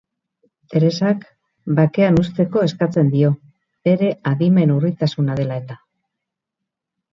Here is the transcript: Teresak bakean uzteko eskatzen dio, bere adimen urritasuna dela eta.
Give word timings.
Teresak 0.73 1.19
bakean 1.79 2.17
uzteko 2.21 2.65
eskatzen 2.69 3.13
dio, 3.17 3.31
bere 3.91 4.11
adimen 4.33 4.75
urritasuna 4.79 5.39
dela 5.45 5.63
eta. 5.65 5.81